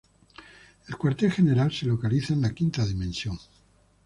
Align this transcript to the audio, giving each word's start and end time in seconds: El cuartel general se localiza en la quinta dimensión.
El 0.87 0.97
cuartel 0.97 1.31
general 1.31 1.71
se 1.71 1.85
localiza 1.85 2.33
en 2.33 2.41
la 2.41 2.55
quinta 2.55 2.83
dimensión. 2.87 3.37